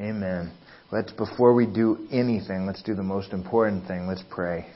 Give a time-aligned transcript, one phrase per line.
[0.00, 0.52] Amen.
[0.92, 4.06] Let's, before we do anything, let's do the most important thing.
[4.06, 4.66] Let's pray.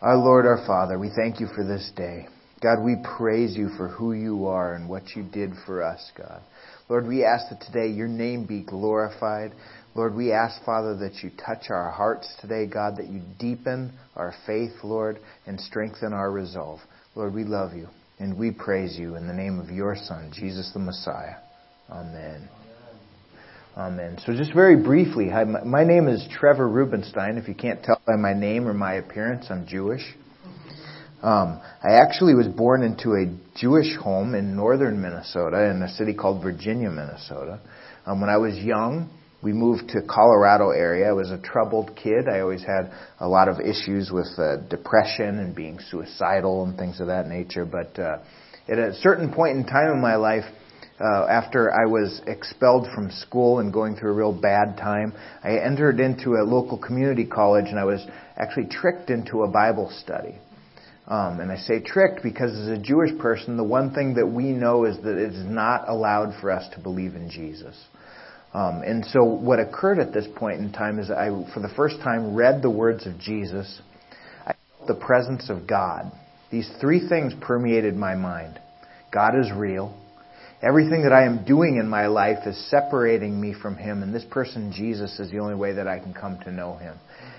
[0.00, 2.26] Our Lord, our Father, we thank you for this day.
[2.60, 6.42] God, we praise you for who you are and what you did for us, God.
[6.88, 9.52] Lord, we ask that today your name be glorified.
[9.94, 14.34] Lord, we ask, Father, that you touch our hearts today, God, that you deepen our
[14.46, 16.80] faith, Lord, and strengthen our resolve.
[17.14, 17.88] Lord, we love you
[18.18, 21.36] and we praise you in the name of your Son, Jesus the Messiah.
[21.90, 22.48] Amen.
[23.76, 24.18] Amen.
[24.26, 27.38] So just very briefly, hi, my name is Trevor Rubenstein.
[27.38, 30.02] If you can't tell by my name or my appearance, I'm Jewish.
[31.22, 33.26] Um, I actually was born into a
[33.56, 37.60] Jewish home in northern Minnesota, in a city called Virginia, Minnesota.
[38.04, 39.10] Um, when I was young,
[39.42, 41.08] we moved to Colorado area.
[41.08, 42.28] I was a troubled kid.
[42.28, 47.00] I always had a lot of issues with uh, depression and being suicidal and things
[47.00, 47.64] of that nature.
[47.64, 48.18] But uh,
[48.68, 50.44] at a certain point in time in my life,
[51.00, 55.12] uh, after I was expelled from school and going through a real bad time,
[55.44, 58.04] I entered into a local community college and I was
[58.36, 60.38] actually tricked into a Bible study.
[61.06, 64.44] Um, and I say tricked because as a Jewish person, the one thing that we
[64.44, 67.74] know is that it is not allowed for us to believe in Jesus.
[68.52, 71.96] Um, and so what occurred at this point in time is I, for the first
[72.00, 73.80] time, read the words of Jesus.
[74.44, 76.12] I felt the presence of God.
[76.50, 78.58] These three things permeated my mind.
[79.12, 79.94] God is real.
[80.60, 84.24] Everything that I am doing in my life is separating me from Him, and this
[84.28, 86.96] person, Jesus, is the only way that I can come to know Him.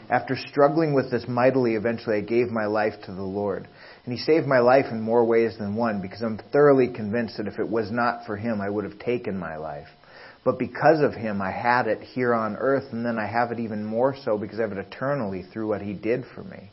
[0.09, 3.67] After struggling with this mightily, eventually I gave my life to the Lord.
[4.05, 7.47] And He saved my life in more ways than one because I'm thoroughly convinced that
[7.47, 9.89] if it was not for Him, I would have taken my life.
[10.45, 13.59] But because of Him, I had it here on earth, and then I have it
[13.59, 16.71] even more so because I have it eternally through what He did for me.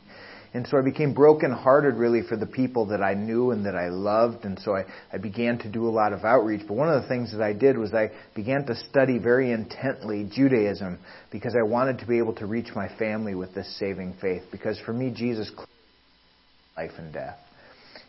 [0.53, 3.89] And so I became brokenhearted really for the people that I knew and that I
[3.89, 4.45] loved.
[4.45, 6.61] And so I, I began to do a lot of outreach.
[6.67, 10.29] But one of the things that I did was I began to study very intently
[10.31, 10.99] Judaism
[11.31, 14.43] because I wanted to be able to reach my family with this saving faith.
[14.51, 15.51] Because for me, Jesus
[16.77, 17.39] life and death.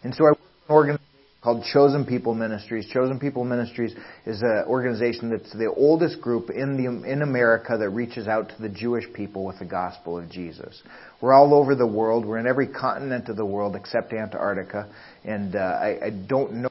[0.04, 1.18] And so I worked in an organization
[1.48, 2.86] called Chosen People Ministries.
[2.92, 3.94] Chosen People Ministries
[4.26, 8.54] is an organization that's the oldest group in the in America that reaches out to
[8.60, 10.82] the Jewish people with the gospel of Jesus.
[11.22, 12.26] We're all over the world.
[12.26, 14.92] We're in every continent of the world except Antarctica,
[15.25, 16.70] and uh, I, I don't know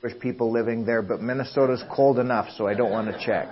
[0.00, 3.48] Jewish people living there, but Minnesota's cold enough, so I don't want to check.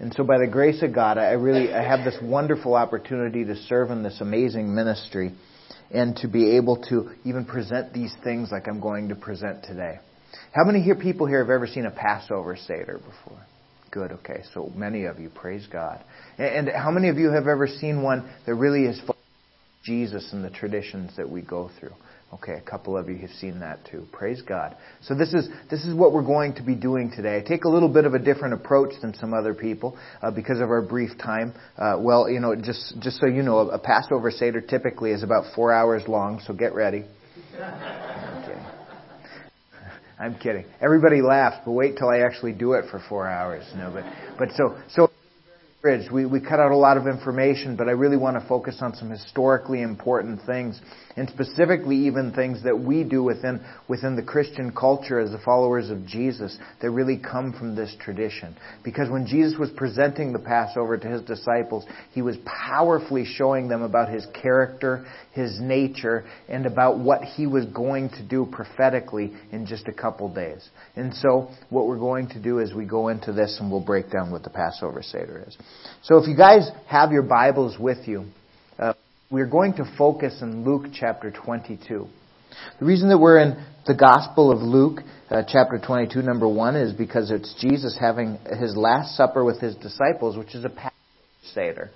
[0.00, 3.54] And so, by the grace of God, I really I have this wonderful opportunity to
[3.54, 5.34] serve in this amazing ministry
[5.90, 9.98] and to be able to even present these things like I'm going to present today.
[10.52, 13.38] How many here people here have ever seen a Passover Seder before?
[13.90, 14.42] Good, okay.
[14.52, 16.04] So many of you, praise God.
[16.36, 19.00] And, and how many of you have ever seen one that really is
[19.84, 21.94] Jesus and the traditions that we go through?
[22.30, 24.06] Okay, a couple of you have seen that too.
[24.12, 24.76] Praise God.
[25.00, 27.38] So this is this is what we're going to be doing today.
[27.38, 30.60] I take a little bit of a different approach than some other people uh, because
[30.60, 31.54] of our brief time.
[31.78, 35.54] Uh, well, you know, just just so you know, a, Passover seder typically is about
[35.54, 36.42] four hours long.
[36.46, 37.06] So get ready.
[37.58, 38.66] I'm kidding.
[40.20, 40.64] I'm kidding.
[40.82, 43.64] Everybody laughs, but wait till I actually do it for four hours.
[43.74, 44.04] No, but
[44.38, 45.10] but so so.
[46.12, 48.96] We, we cut out a lot of information, but I really want to focus on
[48.96, 50.78] some historically important things,
[51.18, 55.90] and specifically even things that we do within, within the Christian culture as the followers
[55.90, 58.56] of Jesus that really come from this tradition.
[58.84, 63.82] Because when Jesus was presenting the Passover to his disciples, he was powerfully showing them
[63.82, 69.66] about his character, his nature, and about what he was going to do prophetically in
[69.66, 70.68] just a couple days.
[70.94, 74.10] And so, what we're going to do is we go into this and we'll break
[74.10, 75.56] down what the Passover Seder is.
[76.02, 78.26] So if you guys have your Bibles with you,
[79.30, 82.06] we're going to focus in Luke chapter 22.
[82.80, 85.00] The reason that we're in the Gospel of Luke,
[85.30, 89.74] uh, chapter 22, number 1, is because it's Jesus having his Last Supper with his
[89.76, 90.94] disciples, which is a Passover
[91.52, 91.90] Seder.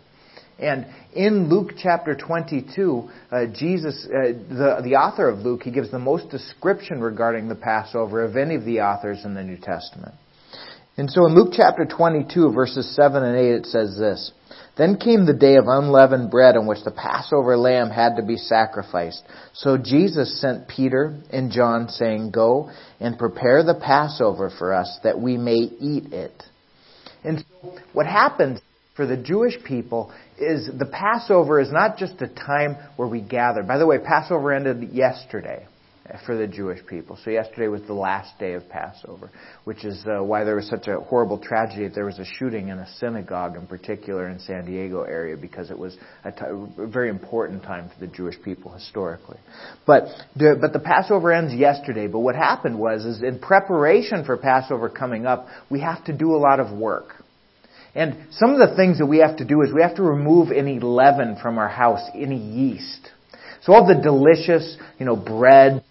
[0.58, 5.90] And in Luke chapter 22, uh, Jesus, uh, the, the author of Luke, he gives
[5.90, 10.14] the most description regarding the Passover of any of the authors in the New Testament.
[10.96, 14.30] And so in Luke chapter 22, verses 7 and 8, it says this
[14.76, 18.36] Then came the day of unleavened bread on which the Passover lamb had to be
[18.36, 19.22] sacrificed.
[19.54, 25.18] So Jesus sent Peter and John, saying, Go and prepare the Passover for us, that
[25.18, 26.42] we may eat it.
[27.24, 28.60] And so what happens
[28.94, 33.62] for the Jewish people is the Passover is not just a time where we gather.
[33.62, 35.66] By the way, Passover ended yesterday.
[36.26, 37.18] For the Jewish people.
[37.24, 39.30] So yesterday was the last day of Passover,
[39.64, 41.88] which is uh, why there was such a horrible tragedy.
[41.88, 45.78] There was a shooting in a synagogue in particular in San Diego area because it
[45.78, 46.38] was a, t-
[46.78, 49.38] a very important time for the Jewish people historically.
[49.86, 50.04] But
[50.36, 52.06] the, but the Passover ends yesterday.
[52.06, 56.34] But what happened was is in preparation for Passover coming up, we have to do
[56.34, 57.24] a lot of work.
[57.94, 60.50] And some of the things that we have to do is we have to remove
[60.50, 63.10] any leaven from our house, any yeast.
[63.62, 65.84] So all the delicious, you know, bread,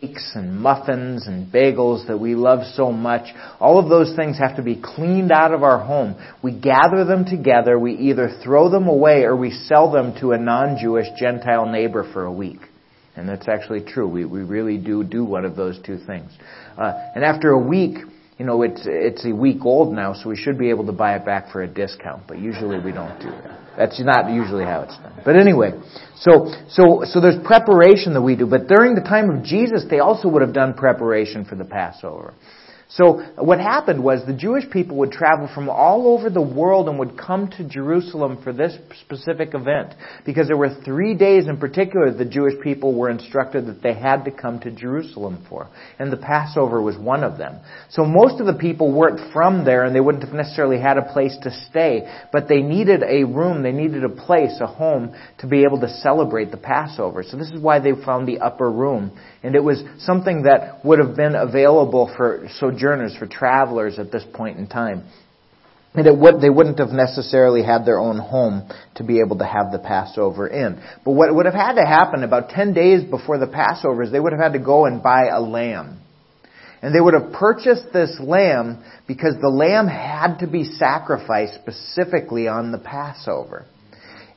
[0.00, 4.56] cakes and muffins and bagels that we love so much, all of those things have
[4.56, 6.14] to be cleaned out of our home.
[6.42, 10.38] We gather them together, we either throw them away or we sell them to a
[10.38, 12.60] non-Jewish Gentile neighbor for a week.
[13.16, 14.06] And that's actually true.
[14.06, 16.30] We, we really do do one of those two things.
[16.76, 17.96] Uh, and after a week,
[18.38, 21.16] you know, it's, it's a week old now, so we should be able to buy
[21.16, 23.58] it back for a discount, but usually we don't do that.
[23.76, 25.20] That's not usually how it's done.
[25.24, 25.72] But anyway,
[26.16, 29.98] so, so, so there's preparation that we do, but during the time of Jesus, they
[29.98, 32.34] also would have done preparation for the Passover.
[32.90, 36.98] So what happened was the Jewish people would travel from all over the world and
[36.98, 39.92] would come to Jerusalem for this specific event
[40.24, 44.24] because there were three days in particular the Jewish people were instructed that they had
[44.24, 45.68] to come to Jerusalem for.
[45.98, 47.60] And the Passover was one of them.
[47.90, 51.12] So most of the people weren't from there and they wouldn't have necessarily had a
[51.12, 55.46] place to stay, but they needed a room, they needed a place, a home to
[55.46, 57.22] be able to celebrate the Passover.
[57.22, 59.12] So this is why they found the upper room.
[59.42, 64.12] And it was something that would have been available for so sojourners, for travelers at
[64.12, 65.04] this point in time.
[65.94, 69.72] And would, they wouldn't have necessarily had their own home to be able to have
[69.72, 70.80] the Passover in.
[71.04, 74.20] But what would have had to happen about 10 days before the Passover is they
[74.20, 76.00] would have had to go and buy a lamb.
[76.82, 82.46] And they would have purchased this lamb because the lamb had to be sacrificed specifically
[82.46, 83.66] on the Passover.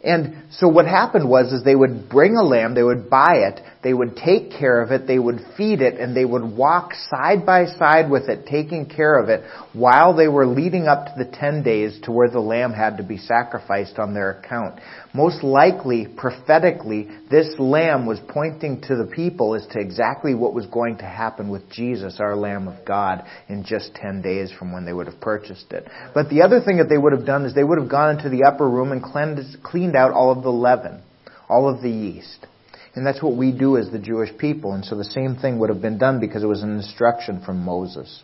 [0.03, 3.61] And so what happened was is they would bring a lamb, they would buy it,
[3.83, 7.45] they would take care of it, they would feed it, and they would walk side
[7.45, 9.43] by side with it, taking care of it,
[9.73, 13.03] while they were leading up to the ten days to where the lamb had to
[13.03, 14.79] be sacrificed on their account.
[15.13, 20.67] Most likely, prophetically, this lamb was pointing to the people as to exactly what was
[20.67, 24.85] going to happen with Jesus, our Lamb of God, in just ten days from when
[24.85, 25.87] they would have purchased it.
[26.13, 28.29] But the other thing that they would have done is they would have gone into
[28.29, 31.01] the upper room and cleansed, cleaned out all of the leaven,
[31.49, 32.45] all of the yeast.
[32.93, 34.73] And that's what we do as the Jewish people.
[34.73, 37.63] And so the same thing would have been done because it was an instruction from
[37.63, 38.21] Moses.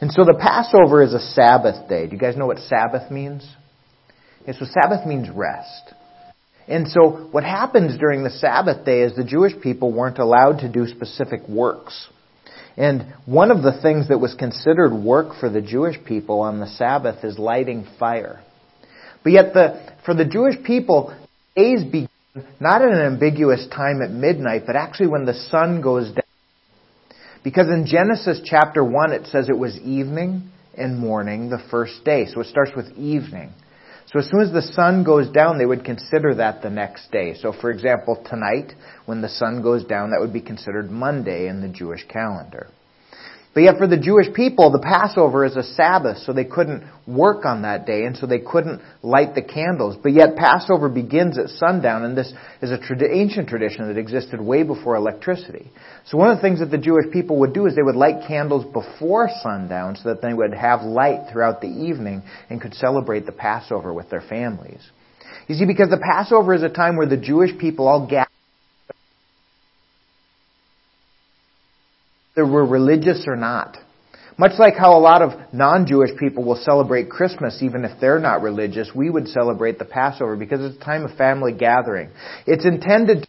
[0.00, 2.06] And so the Passover is a Sabbath day.
[2.06, 3.48] Do you guys know what Sabbath means?
[4.42, 5.94] Okay, so Sabbath means rest.
[6.68, 10.68] And so what happens during the Sabbath day is the Jewish people weren't allowed to
[10.68, 12.08] do specific works.
[12.76, 16.66] And one of the things that was considered work for the Jewish people on the
[16.66, 18.42] Sabbath is lighting fire.
[19.24, 21.16] But yet the, for the Jewish people,
[21.56, 22.08] days begin
[22.60, 26.22] not at an ambiguous time at midnight, but actually when the sun goes down.
[27.42, 32.26] Because in Genesis chapter 1 it says it was evening and morning the first day.
[32.26, 33.52] So it starts with evening.
[34.06, 37.34] So as soon as the sun goes down, they would consider that the next day.
[37.34, 38.72] So for example, tonight,
[39.04, 42.68] when the sun goes down, that would be considered Monday in the Jewish calendar.
[43.56, 47.46] But yet for the Jewish people, the Passover is a Sabbath, so they couldn't work
[47.46, 49.96] on that day, and so they couldn't light the candles.
[49.96, 52.30] But yet Passover begins at sundown, and this
[52.60, 55.70] is a trad- ancient tradition that existed way before electricity.
[56.04, 58.28] So one of the things that the Jewish people would do is they would light
[58.28, 63.24] candles before sundown so that they would have light throughout the evening and could celebrate
[63.24, 64.86] the Passover with their families.
[65.48, 68.28] You see, because the Passover is a time where the Jewish people all gather
[72.36, 73.78] whether we're religious or not.
[74.38, 78.42] Much like how a lot of non-Jewish people will celebrate Christmas even if they're not
[78.42, 82.10] religious, we would celebrate the Passover because it's a time of family gathering.
[82.46, 83.26] It's intended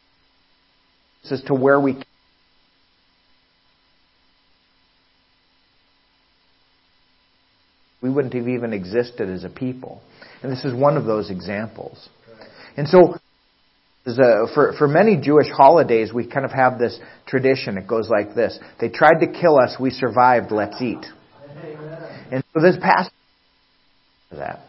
[1.32, 2.02] as to where we
[8.02, 10.02] we wouldn't have even existed as a people.
[10.44, 12.10] And this is one of those examples.
[12.76, 13.18] And so
[14.08, 17.78] a, for, for many Jewish holidays, we kind of have this tradition.
[17.78, 18.58] It goes like this.
[18.80, 21.06] They tried to kill us, we survived, let's eat.
[22.32, 23.12] And so this past
[24.32, 24.60] that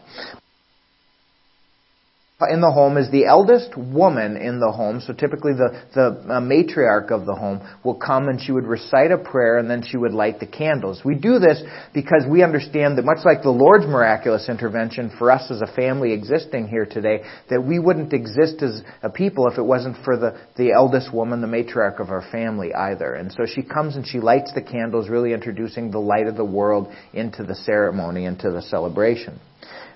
[2.47, 5.01] in the home is the eldest woman in the home.
[5.01, 9.11] So typically the, the uh, matriarch of the home will come and she would recite
[9.11, 11.01] a prayer and then she would light the candles.
[11.03, 11.61] We do this
[11.93, 16.13] because we understand that much like the Lord's miraculous intervention for us as a family
[16.13, 20.39] existing here today, that we wouldn't exist as a people if it wasn't for the,
[20.55, 23.15] the eldest woman, the matriarch of our family either.
[23.15, 26.45] And so she comes and she lights the candles, really introducing the light of the
[26.45, 29.41] world into the ceremony, into the celebration.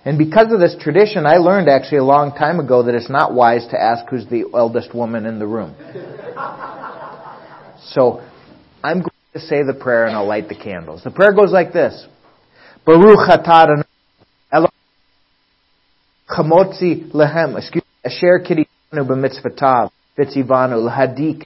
[0.05, 3.33] And because of this tradition, I learned actually a long time ago that it's not
[3.33, 5.75] wise to ask who's the eldest woman in the room.
[7.85, 8.21] So
[8.83, 11.03] I'm going to say the prayer and I'll light the candles.
[11.03, 12.05] The prayer goes like this.
[12.85, 13.29] Baruch
[16.29, 21.45] chamotzi lehem, excuse me, asher kiriyanu b'mitzvatav, vitzivanu lahadik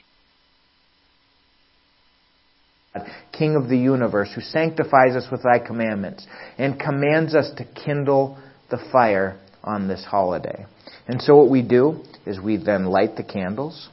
[3.38, 6.26] King of the universe, who sanctifies us with thy commandments
[6.58, 8.38] and commands us to kindle
[8.70, 10.66] the fire on this holiday.
[11.06, 13.88] And so what we do is we then light the candles.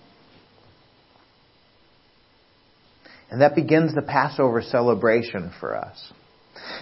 [3.29, 6.11] And that begins the Passover celebration for us.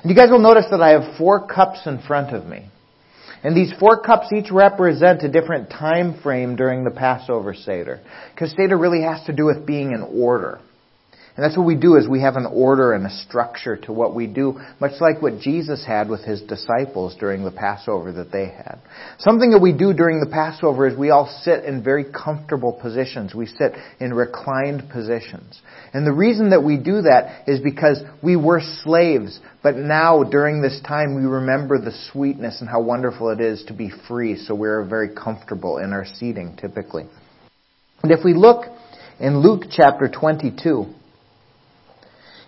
[0.01, 2.69] And you guys will notice that I have four cups in front of me.
[3.43, 8.01] And these four cups each represent a different time frame during the Passover Seder.
[8.33, 10.59] Because Seder really has to do with being in order.
[11.35, 14.13] And that's what we do is we have an order and a structure to what
[14.13, 18.45] we do, much like what Jesus had with his disciples during the Passover that they
[18.45, 18.77] had.
[19.17, 23.33] Something that we do during the Passover is we all sit in very comfortable positions.
[23.33, 25.59] We sit in reclined positions.
[25.91, 30.61] And the reason that we do that is because we were slaves, but now during
[30.61, 34.53] this time we remember the sweetness and how wonderful it is to be free, so
[34.53, 37.05] we're very comfortable in our seating typically.
[38.03, 38.65] And if we look
[39.19, 40.93] in Luke chapter 22,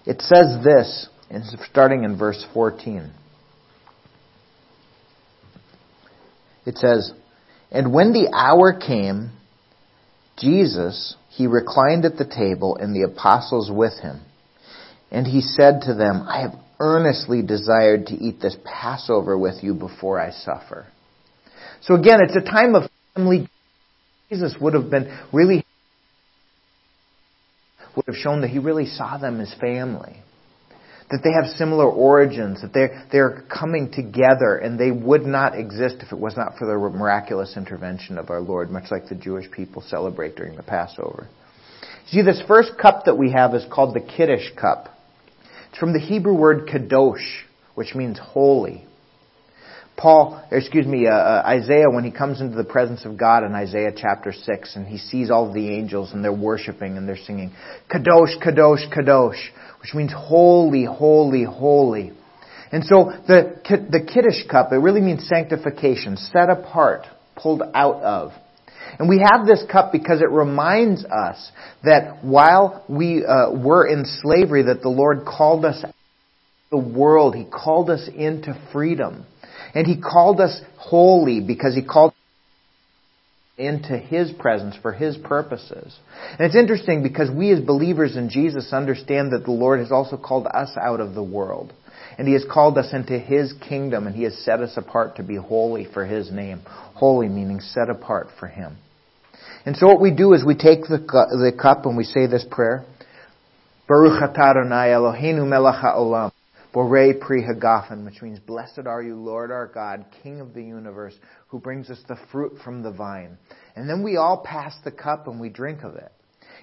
[0.05, 1.09] it says this,
[1.69, 3.11] starting in verse 14.
[6.65, 7.11] It says,
[7.71, 9.31] And when the hour came,
[10.37, 14.21] Jesus, he reclined at the table and the apostles with him.
[15.11, 19.73] And he said to them, I have earnestly desired to eat this Passover with you
[19.73, 20.87] before I suffer.
[21.81, 23.49] So again, it's a time of family.
[24.29, 25.64] Jesus would have been really
[27.95, 30.21] would have shown that he really saw them as family.
[31.11, 35.97] That they have similar origins, that they're, they're coming together, and they would not exist
[35.99, 39.49] if it was not for the miraculous intervention of our Lord, much like the Jewish
[39.51, 41.27] people celebrate during the Passover.
[42.07, 44.89] See, this first cup that we have is called the Kiddush cup.
[45.69, 47.43] It's from the Hebrew word kadosh,
[47.75, 48.85] which means holy.
[49.97, 53.53] Paul, excuse me, uh, uh, Isaiah, when he comes into the presence of God in
[53.53, 57.53] Isaiah chapter 6, and he sees all the angels and they're worshiping and they're singing,
[57.89, 59.41] Kadosh, Kadosh, Kadosh,
[59.81, 62.11] which means holy, holy, holy.
[62.71, 67.05] And so the, the Kiddush cup, it really means sanctification, set apart,
[67.37, 68.31] pulled out of.
[68.99, 71.51] And we have this cup because it reminds us
[71.83, 75.83] that while we uh, were in slavery, that the Lord called us
[76.71, 77.35] the world.
[77.35, 79.25] He called us into freedom.
[79.75, 82.17] And He called us holy because He called us
[83.57, 85.95] into His presence for His purposes.
[86.31, 90.17] And it's interesting because we as believers in Jesus understand that the Lord has also
[90.17, 91.73] called us out of the world.
[92.17, 95.23] And He has called us into His kingdom and He has set us apart to
[95.23, 96.61] be holy for His name.
[96.65, 98.77] Holy meaning set apart for Him.
[99.65, 102.45] And so what we do is we take the, the cup and we say this
[102.49, 102.85] prayer.
[103.87, 106.31] Baruch atah Adonai Eloheinu melech haolam.
[106.75, 111.15] Borei Pri Hagafen, which means, Blessed are you, Lord our God, King of the universe,
[111.47, 113.37] who brings us the fruit from the vine.
[113.77, 116.11] And then we all pass the cup and we drink of it.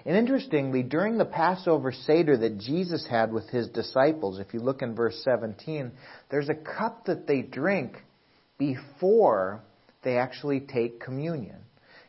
[0.05, 4.83] And interestingly, during the Passover Seder that Jesus had with his disciples, if you look
[4.83, 5.91] in verse 17,
[6.31, 7.97] there's a cup that they drink
[8.59, 9.63] before
[10.03, 11.57] they actually take communion.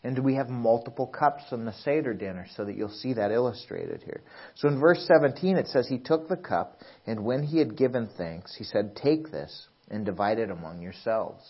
[0.04, 4.04] And we have multiple cups in the Seder dinner so that you'll see that illustrated
[4.04, 4.22] here.
[4.56, 8.10] So in verse 17 it says, He took the cup, and when he had given
[8.18, 11.44] thanks, he said, Take this and divide it among yourselves.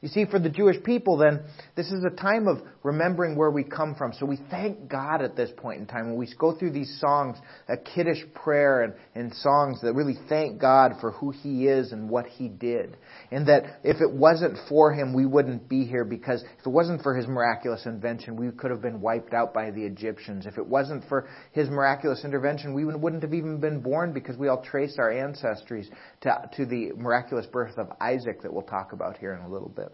[0.00, 1.40] You see, for the Jewish people, then,
[1.74, 4.12] this is a time of remembering where we come from.
[4.12, 6.10] So we thank God at this point in time.
[6.10, 7.36] When we go through these songs,
[7.68, 12.08] a kiddush prayer and, and songs that really thank God for who He is and
[12.08, 12.96] what He did.
[13.32, 17.02] And that if it wasn't for Him, we wouldn't be here because if it wasn't
[17.02, 20.46] for His miraculous invention, we could have been wiped out by the Egyptians.
[20.46, 24.46] If it wasn't for His miraculous intervention, we wouldn't have even been born because we
[24.46, 25.86] all trace our ancestries
[26.20, 29.68] to, to the miraculous birth of Isaac that we'll talk about here in a little
[29.68, 29.87] bit.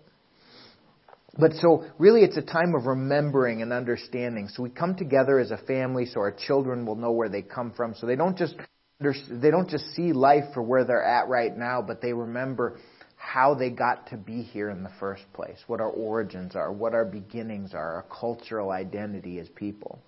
[1.37, 4.49] But so really it's a time of remembering and understanding.
[4.49, 7.73] So we come together as a family so our children will know where they come
[7.73, 7.95] from.
[7.95, 8.55] So they don't just
[9.01, 12.79] they don't just see life for where they're at right now, but they remember
[13.17, 16.95] how they got to be here in the first place, what our origins are, what
[16.95, 19.99] our beginnings are, our cultural identity as people.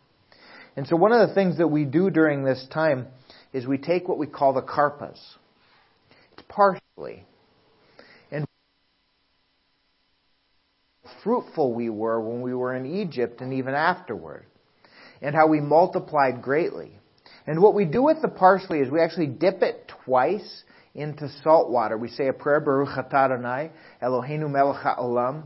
[0.76, 3.08] And so one of the things that we do during this time
[3.52, 5.18] is we take what we call the karpas.
[6.32, 7.24] It's partially
[11.22, 14.46] fruitful we were when we were in Egypt and even afterward,
[15.22, 16.92] and how we multiplied greatly.
[17.46, 21.70] And what we do with the parsley is we actually dip it twice into salt
[21.70, 21.96] water.
[21.96, 23.70] We say a prayer, Baruch Adonai,
[24.02, 25.44] Eloheinu melech ha'olam,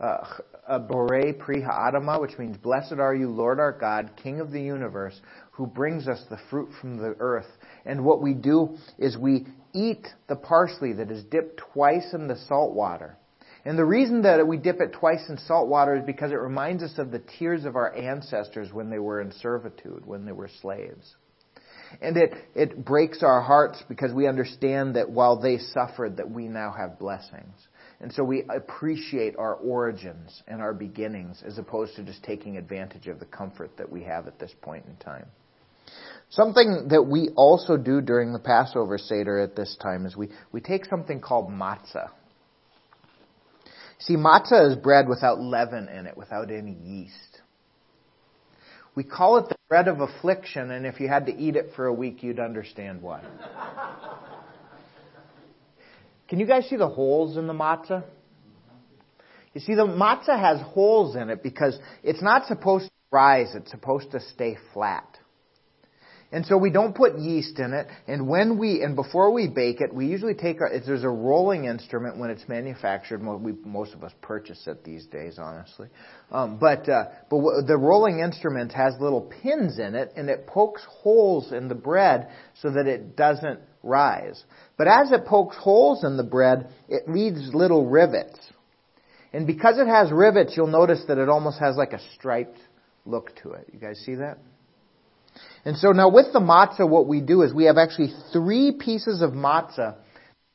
[0.00, 0.24] uh,
[0.70, 5.20] Borei Pri Ha'adama, which means, Blessed are you, Lord our God, King of the universe,
[5.52, 7.46] who brings us the fruit from the earth.
[7.84, 12.36] And what we do is we eat the parsley that is dipped twice in the
[12.48, 13.18] salt water.
[13.64, 16.82] And the reason that we dip it twice in salt water is because it reminds
[16.82, 20.50] us of the tears of our ancestors when they were in servitude, when they were
[20.60, 21.14] slaves.
[22.02, 26.48] And it, it breaks our hearts because we understand that while they suffered, that we
[26.48, 27.54] now have blessings.
[28.00, 33.06] And so we appreciate our origins and our beginnings as opposed to just taking advantage
[33.06, 35.26] of the comfort that we have at this point in time.
[36.28, 40.60] Something that we also do during the Passover Seder at this time is we, we
[40.60, 42.10] take something called matzah.
[44.06, 47.40] See, matzah is bread without leaven in it, without any yeast.
[48.94, 51.86] We call it the bread of affliction, and if you had to eat it for
[51.86, 53.22] a week, you'd understand why.
[56.28, 58.04] Can you guys see the holes in the matzah?
[59.54, 63.70] You see, the matzah has holes in it because it's not supposed to rise, it's
[63.70, 65.13] supposed to stay flat.
[66.34, 67.86] And so we don't put yeast in it.
[68.08, 71.66] And when we, and before we bake it, we usually take our, there's a rolling
[71.66, 73.24] instrument when it's manufactured.
[73.24, 75.86] We, most of us purchase it these days, honestly.
[76.32, 77.38] Um, but, uh, but
[77.68, 82.28] the rolling instrument has little pins in it and it pokes holes in the bread
[82.60, 84.42] so that it doesn't rise.
[84.76, 88.40] But as it pokes holes in the bread, it leaves little rivets.
[89.32, 92.58] And because it has rivets, you'll notice that it almost has like a striped
[93.06, 93.68] look to it.
[93.72, 94.38] You guys see that?
[95.64, 99.22] And so now with the matzah, what we do is we have actually three pieces
[99.22, 99.96] of matzah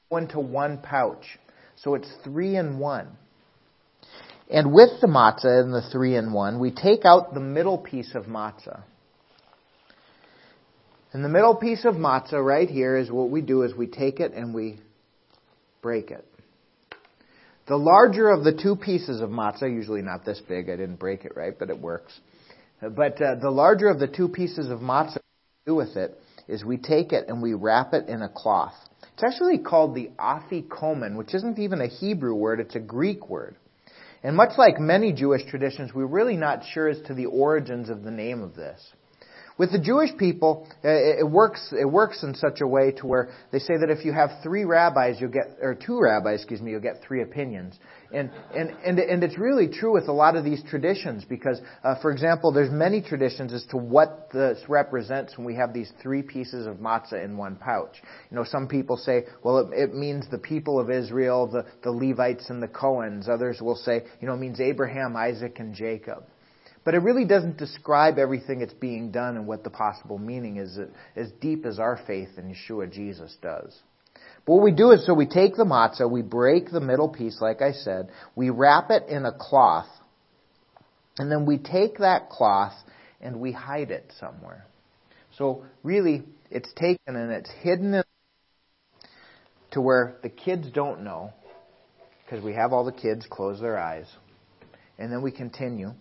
[0.09, 1.39] go into one pouch.
[1.77, 3.07] So it's three in one.
[4.49, 8.15] And with the matzah and the three in one, we take out the middle piece
[8.15, 8.83] of matzah.
[11.11, 14.19] And the middle piece of matzah right here is what we do is we take
[14.19, 14.79] it and we
[15.81, 16.25] break it.
[17.67, 21.25] The larger of the two pieces of matzah, usually not this big, I didn't break
[21.25, 22.19] it right, but it works.
[22.81, 26.17] But uh, the larger of the two pieces of matzah we do with it
[26.47, 28.75] is we take it and we wrap it in a cloth.
[29.13, 33.57] It's actually called the afikomen, which isn't even a Hebrew word, it's a Greek word.
[34.23, 38.03] And much like many Jewish traditions, we're really not sure as to the origins of
[38.03, 38.81] the name of this.
[39.57, 43.29] With the Jewish people, uh, it works, it works in such a way to where
[43.51, 46.71] they say that if you have three rabbis, you'll get, or two rabbis, excuse me,
[46.71, 47.77] you'll get three opinions.
[48.11, 51.95] And, and, and, and it's really true with a lot of these traditions because, uh,
[52.01, 56.23] for example, there's many traditions as to what this represents when we have these three
[56.23, 58.01] pieces of matzah in one pouch.
[58.31, 61.91] You know, some people say, well, it, it means the people of Israel, the, the
[61.91, 63.29] Levites and the Cohens.
[63.29, 66.23] Others will say, you know, it means Abraham, Isaac, and Jacob.
[66.83, 70.79] But it really doesn't describe everything that's being done and what the possible meaning is
[71.15, 73.77] as deep as our faith in Yeshua Jesus does.
[74.49, 77.61] What we do is so we take the matzah, we break the middle piece, like
[77.61, 79.85] I said, we wrap it in a cloth,
[81.19, 82.73] and then we take that cloth
[83.21, 84.65] and we hide it somewhere.
[85.37, 88.01] So really, it's taken and it's hidden
[89.69, 91.31] to where the kids don't know,
[92.25, 94.07] because we have all the kids close their eyes.
[94.97, 95.91] And then we continue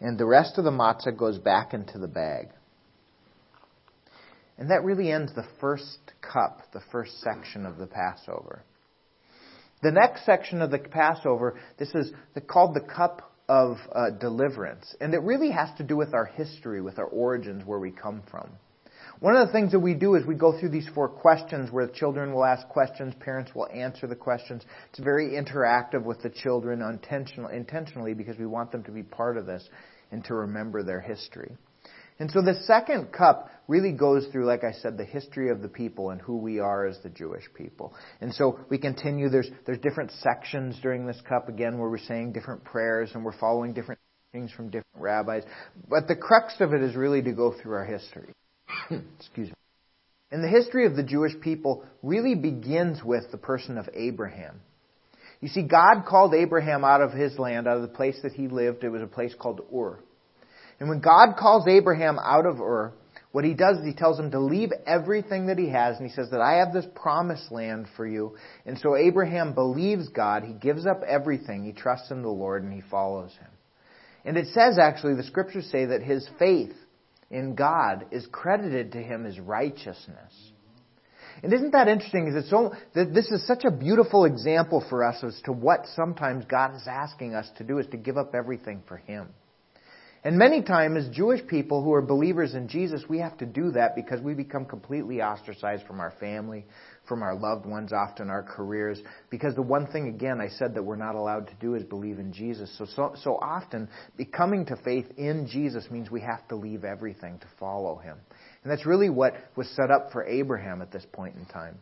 [0.00, 2.48] and the rest of the matzah goes back into the bag.
[4.58, 8.64] And that really ends the first cup, the first section of the Passover.
[9.82, 12.12] The next section of the Passover, this is
[12.48, 14.94] called the cup of uh, deliverance.
[15.00, 18.22] And it really has to do with our history, with our origins, where we come
[18.30, 18.50] from.
[19.20, 21.88] One of the things that we do is we go through these four questions where
[21.88, 24.62] children will ask questions, parents will answer the questions.
[24.90, 29.46] It's very interactive with the children intentionally because we want them to be part of
[29.46, 29.68] this
[30.12, 31.56] and to remember their history.
[32.18, 35.68] And so the second cup really goes through, like I said, the history of the
[35.68, 37.94] people and who we are as the Jewish people.
[38.20, 39.28] And so we continue.
[39.28, 43.38] There's, there's different sections during this cup, again, where we're saying different prayers and we're
[43.38, 44.00] following different
[44.32, 45.44] things from different rabbis.
[45.88, 48.32] But the crux of it is really to go through our history.
[49.20, 49.54] Excuse me.
[50.30, 54.60] And the history of the Jewish people really begins with the person of Abraham.
[55.40, 58.48] You see, God called Abraham out of his land, out of the place that he
[58.48, 58.82] lived.
[58.82, 60.00] It was a place called Ur.
[60.80, 62.92] And when God calls Abraham out of Ur,
[63.32, 66.14] what he does is he tells him to leave everything that he has, and he
[66.14, 68.36] says that I have this promised land for you.
[68.64, 70.44] And so Abraham believes God.
[70.44, 71.64] He gives up everything.
[71.64, 73.50] He trusts in the Lord, and he follows him.
[74.24, 76.72] And it says, actually, the scriptures say that his faith
[77.30, 80.32] in God is credited to him as righteousness.
[81.42, 82.26] And isn't that interesting?
[82.26, 85.86] Is it so that this is such a beautiful example for us as to what
[85.94, 89.28] sometimes God is asking us to do is to give up everything for Him.
[90.24, 93.70] And many times, as Jewish people who are believers in Jesus, we have to do
[93.72, 96.66] that because we become completely ostracized from our family,
[97.06, 99.00] from our loved ones, often our careers.
[99.30, 102.18] Because the one thing, again, I said that we're not allowed to do is believe
[102.18, 102.76] in Jesus.
[102.76, 107.38] So, so, so often, becoming to faith in Jesus means we have to leave everything
[107.38, 108.18] to follow Him.
[108.64, 111.78] And that's really what was set up for Abraham at this point in time.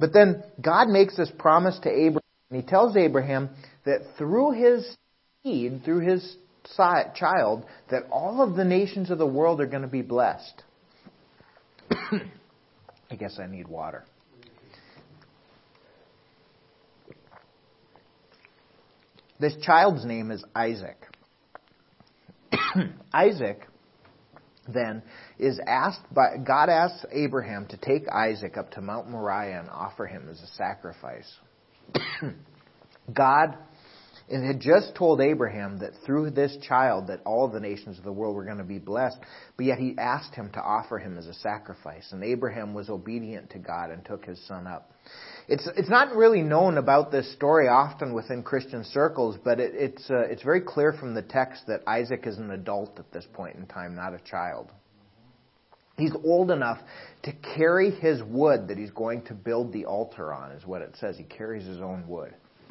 [0.00, 3.50] But then God makes this promise to Abraham, and he tells Abraham
[3.84, 4.96] that through his
[5.44, 6.36] seed, through his
[7.14, 10.62] child, that all of the nations of the world are going to be blessed.
[11.90, 14.04] I guess I need water.
[19.40, 20.98] This child's name is Isaac.
[23.12, 23.66] Isaac
[24.68, 25.02] then
[25.38, 30.06] is asked by God asks Abraham to take Isaac up to Mount Moriah and offer
[30.06, 31.32] him as a sacrifice.
[33.12, 33.56] God
[34.30, 38.12] and had just told Abraham that through this child that all the nations of the
[38.12, 39.18] world were going to be blessed,
[39.56, 42.12] but yet he asked him to offer him as a sacrifice.
[42.12, 44.92] And Abraham was obedient to God and took his son up.
[45.48, 50.08] It's it's not really known about this story often within Christian circles, but it, it's
[50.08, 53.56] uh, it's very clear from the text that Isaac is an adult at this point
[53.56, 54.70] in time, not a child.
[55.96, 56.78] He's old enough
[57.24, 60.94] to carry his wood that he's going to build the altar on, is what it
[61.00, 61.18] says.
[61.18, 62.32] He carries his own wood.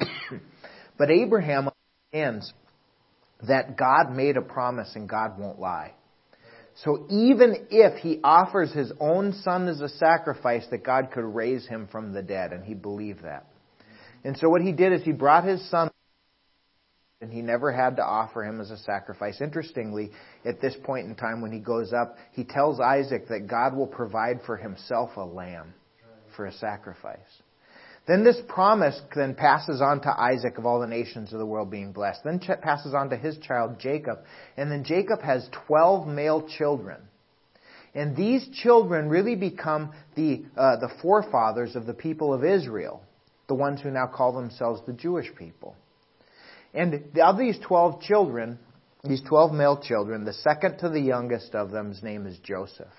[1.00, 1.70] but Abraham
[2.12, 2.52] understands
[3.48, 5.94] that God made a promise and God won't lie.
[6.84, 11.66] So even if he offers his own son as a sacrifice, that God could raise
[11.66, 13.46] him from the dead, and he believed that.
[14.24, 15.90] And so what he did is he brought his son
[17.22, 19.40] and he never had to offer him as a sacrifice.
[19.40, 20.10] Interestingly,
[20.44, 23.86] at this point in time when he goes up, he tells Isaac that God will
[23.86, 25.72] provide for himself a lamb
[26.36, 27.42] for a sacrifice.
[28.06, 31.70] Then this promise then passes on to Isaac of all the nations of the world
[31.70, 32.20] being blessed.
[32.24, 34.20] Then passes on to his child Jacob.
[34.56, 37.00] And then Jacob has 12 male children.
[37.94, 43.02] And these children really become the, uh, the forefathers of the people of Israel,
[43.48, 45.76] the ones who now call themselves the Jewish people.
[46.72, 48.58] And of these 12 children,
[49.02, 52.92] these 12 male children, the second to the youngest of them's name is Joseph.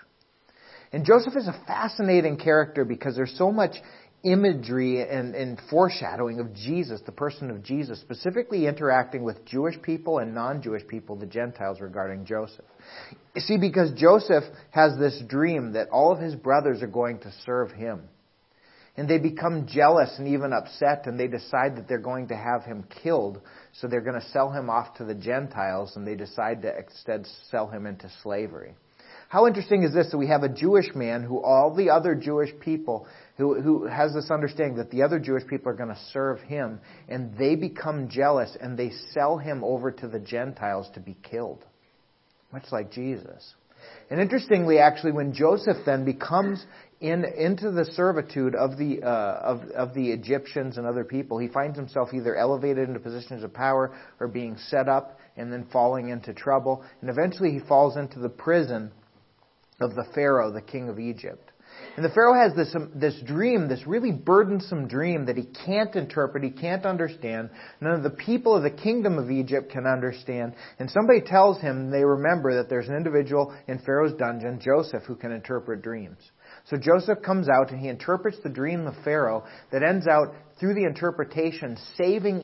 [0.94, 3.76] And Joseph is a fascinating character because there's so much
[4.24, 10.20] imagery and, and, foreshadowing of Jesus, the person of Jesus, specifically interacting with Jewish people
[10.20, 12.66] and non Jewish people, the Gentiles, regarding Joseph.
[13.36, 17.34] You see, because Joseph has this dream that all of his brothers are going to
[17.46, 18.04] serve him.
[18.98, 22.64] And they become jealous and even upset, and they decide that they're going to have
[22.64, 26.62] him killed, so they're going to sell him off to the Gentiles, and they decide
[26.64, 28.76] to instead sell him into slavery.
[29.32, 32.50] How interesting is this that we have a Jewish man who all the other Jewish
[32.60, 36.42] people who, who has this understanding that the other Jewish people are going to serve
[36.42, 41.16] him, and they become jealous and they sell him over to the Gentiles to be
[41.24, 41.64] killed.
[42.52, 43.54] Much like Jesus.
[44.10, 46.66] And interestingly, actually, when Joseph then becomes
[47.00, 51.48] in, into the servitude of the, uh, of, of the Egyptians and other people, he
[51.48, 56.10] finds himself either elevated into positions of power or being set up and then falling
[56.10, 56.84] into trouble.
[57.00, 58.92] And eventually he falls into the prison
[59.82, 61.52] of the Pharaoh, the king of Egypt.
[61.96, 65.94] And the Pharaoh has this, um, this dream, this really burdensome dream that he can't
[65.96, 67.50] interpret, he can't understand.
[67.82, 70.54] None of the people of the kingdom of Egypt can understand.
[70.80, 75.16] And somebody tells him, they remember that there's an individual in Pharaoh's dungeon, Joseph, who
[75.16, 76.20] can interpret dreams.
[76.66, 80.76] So Joseph comes out and he interprets the dream of Pharaoh that ends out, through
[80.76, 82.44] the interpretation, saving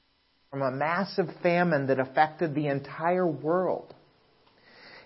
[0.50, 3.94] from a massive famine that affected the entire world.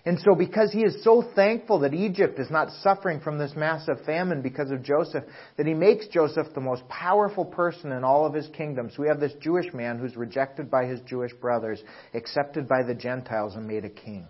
[0.04, 4.04] And so because he is so thankful that Egypt is not suffering from this massive
[4.04, 5.22] famine because of Joseph,
[5.56, 8.90] that he makes Joseph the most powerful person in all of his kingdom.
[8.90, 11.80] So we have this Jewish man who's rejected by his Jewish brothers,
[12.14, 14.26] accepted by the Gentiles, and made a king.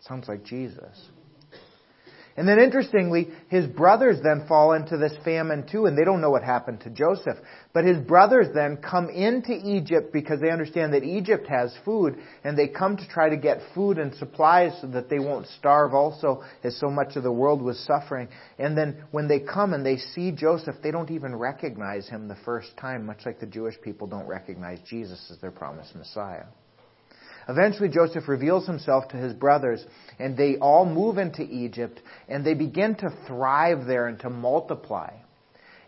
[0.00, 1.10] Sounds like Jesus.
[2.36, 6.30] And then interestingly, his brothers then fall into this famine too, and they don't know
[6.30, 7.38] what happened to Joseph.
[7.72, 12.58] But his brothers then come into Egypt because they understand that Egypt has food, and
[12.58, 16.42] they come to try to get food and supplies so that they won't starve also,
[16.64, 18.28] as so much of the world was suffering.
[18.58, 22.36] And then when they come and they see Joseph, they don't even recognize him the
[22.44, 26.46] first time, much like the Jewish people don't recognize Jesus as their promised Messiah.
[27.48, 29.84] Eventually, Joseph reveals himself to his brothers,
[30.18, 35.10] and they all move into Egypt, and they begin to thrive there and to multiply.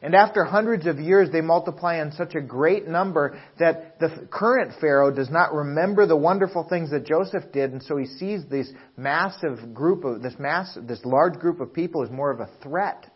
[0.02, 4.72] And after hundreds of years, they multiply in such a great number that the current
[4.80, 8.70] Pharaoh does not remember the wonderful things that Joseph did, and so he sees this
[8.96, 13.10] massive group of this mass, this large group of people as more of a threat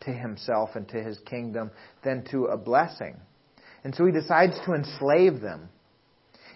[0.00, 1.70] to himself and to his kingdom
[2.04, 3.16] than to a blessing.
[3.82, 5.70] And so he decides to enslave them.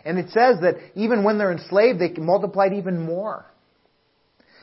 [0.05, 3.47] And it says that even when they're enslaved, they multiplied even more.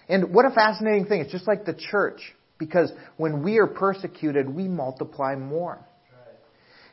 [0.10, 1.22] And what a fascinating thing.
[1.22, 2.34] It's just like the church.
[2.58, 5.80] Because when we are persecuted, we multiply more.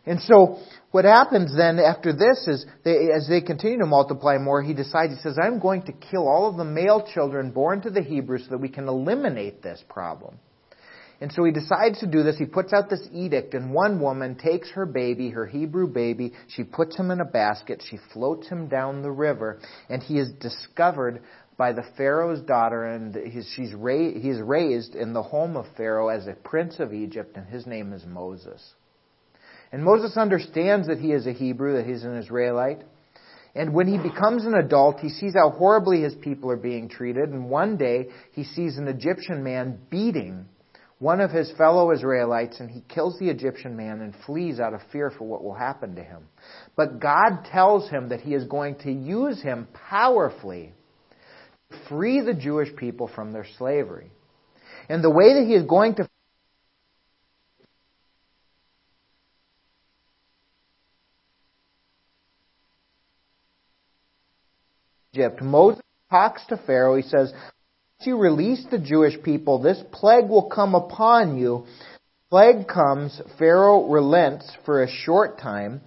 [0.07, 0.59] And so
[0.91, 5.15] what happens then after this is, they, as they continue to multiply more, he decides,
[5.15, 8.45] he says, I'm going to kill all of the male children born to the Hebrews
[8.45, 10.39] so that we can eliminate this problem.
[11.21, 12.37] And so he decides to do this.
[12.37, 16.65] He puts out this edict, and one woman takes her baby, her Hebrew baby, she
[16.65, 21.23] puts him in a basket, she floats him down the river, and he is discovered
[21.57, 26.09] by the Pharaoh's daughter, and he's, she's ra- he's raised in the home of Pharaoh
[26.09, 28.75] as a prince of Egypt, and his name is Moses.
[29.71, 32.83] And Moses understands that he is a Hebrew, that he's an Israelite.
[33.55, 37.29] And when he becomes an adult, he sees how horribly his people are being treated,
[37.29, 40.47] and one day he sees an Egyptian man beating
[41.05, 44.81] one of his fellow Israelites, and he kills the Egyptian man and flees out of
[44.91, 46.23] fear for what will happen to him.
[46.77, 50.73] But God tells him that he is going to use him powerfully
[51.71, 54.13] to free the Jewish people from their slavery.
[54.89, 56.09] And the way that he is going to
[65.13, 66.97] Egypt, Moses talks to Pharaoh.
[66.97, 67.31] He says,
[68.03, 71.67] you release the Jewish people, this plague will come upon you.
[72.31, 75.81] Plague comes, Pharaoh relents for a short time.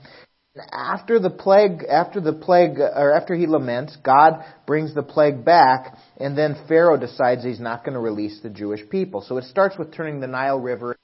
[0.71, 5.95] After the plague, after the plague, or after he laments, God brings the plague back,
[6.17, 9.21] and then Pharaoh decides he's not going to release the Jewish people.
[9.21, 10.96] So it starts with turning the Nile River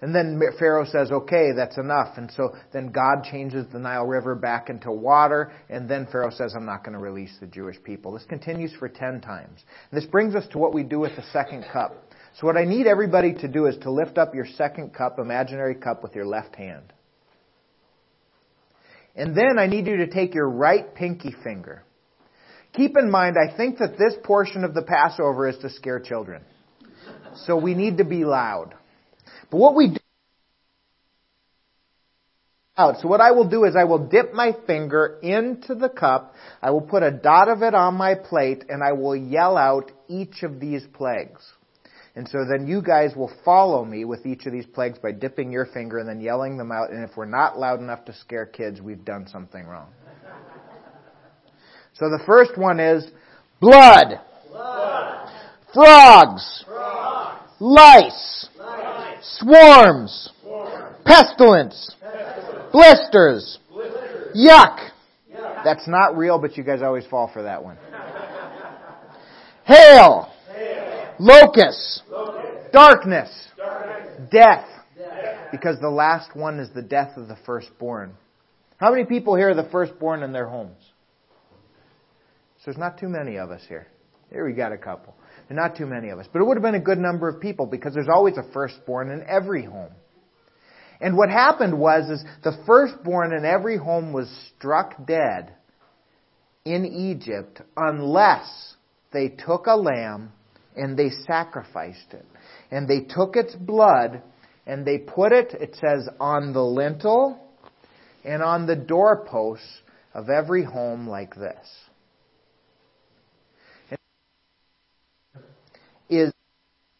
[0.00, 2.16] and then Pharaoh says, okay, that's enough.
[2.16, 6.54] And so then God changes the Nile River back into water, and then Pharaoh says,
[6.56, 8.12] I'm not going to release the Jewish people.
[8.12, 9.60] This continues for ten times.
[9.90, 11.94] And this brings us to what we do with the second cup.
[12.38, 15.74] So what I need everybody to do is to lift up your second cup, imaginary
[15.74, 16.92] cup, with your left hand.
[19.16, 21.82] And then I need you to take your right pinky finger.
[22.72, 26.42] Keep in mind, I think that this portion of the Passover is to scare children.
[27.46, 28.74] So we need to be loud.
[29.50, 30.00] But what we do
[32.80, 33.00] out.
[33.00, 36.70] So what I will do is I will dip my finger into the cup, I
[36.70, 40.42] will put a dot of it on my plate, and I will yell out each
[40.42, 41.42] of these plagues.
[42.16, 45.52] And so then you guys will follow me with each of these plagues by dipping
[45.52, 46.90] your finger and then yelling them out.
[46.90, 49.90] And if we're not loud enough to scare kids, we've done something wrong.
[51.94, 53.06] So the first one is
[53.60, 55.28] blood, blood.
[55.72, 57.40] Frogs, Frogs.
[57.60, 58.48] Lice,
[59.22, 60.30] Swarms.
[61.04, 61.96] Pestilence.
[62.72, 63.58] Blisters.
[64.34, 64.90] Yuck.
[65.64, 67.76] That's not real, but you guys always fall for that one.
[69.64, 70.32] Hail.
[70.54, 71.14] Hail.
[71.18, 72.02] Locusts.
[72.72, 73.48] Darkness.
[74.30, 74.66] Death.
[75.52, 78.14] Because the last one is the death of the firstborn.
[78.78, 80.78] How many people here are the firstborn in their homes?
[82.58, 83.88] So there's not too many of us here.
[84.30, 85.14] Here we got a couple.
[85.50, 86.26] Are not too many of us.
[86.32, 89.10] But it would have been a good number of people because there's always a firstborn
[89.10, 89.90] in every home.
[91.00, 95.52] And what happened was is the firstborn in every home was struck dead
[96.64, 98.76] in Egypt unless
[99.12, 100.30] they took a lamb
[100.76, 102.26] and they sacrificed it.
[102.70, 104.22] And they took its blood
[104.66, 107.40] and they put it, it says, on the lintel
[108.24, 109.80] and on the doorposts
[110.14, 111.66] of every home like this.
[116.10, 116.32] is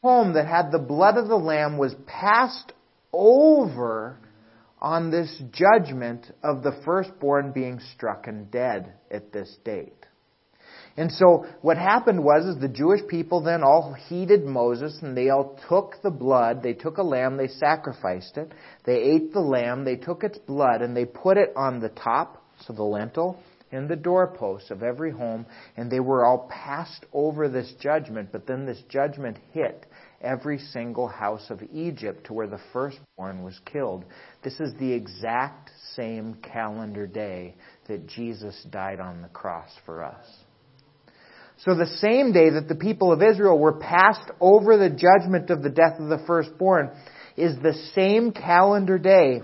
[0.03, 2.73] home that had the blood of the lamb was passed
[3.13, 4.19] over
[4.81, 10.07] on this judgment of the firstborn being struck and dead at this date.
[10.97, 15.29] And so what happened was is the Jewish people then all heeded Moses and they
[15.29, 18.53] all took the blood, they took a lamb, they sacrificed it,
[18.85, 22.43] they ate the lamb, they took its blood and they put it on the top,
[22.67, 23.39] so the lintel,
[23.73, 28.47] in the doorposts of every home, and they were all passed over this judgment, but
[28.47, 29.87] then this judgment hit
[30.21, 34.05] every single house of Egypt to where the firstborn was killed.
[34.43, 37.55] This is the exact same calendar day
[37.89, 40.27] that Jesus died on the cross for us.
[41.65, 45.63] So the same day that the people of Israel were passed over the judgment of
[45.63, 46.91] the death of the firstborn
[47.37, 49.43] is the same calendar day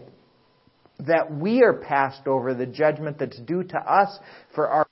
[1.00, 4.18] that we are passed over the judgment that's due to us
[4.54, 4.86] for our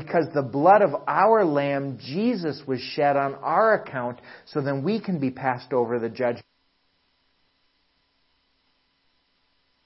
[0.00, 5.00] because the blood of our lamb Jesus was shed on our account so then we
[5.00, 6.44] can be passed over the judgment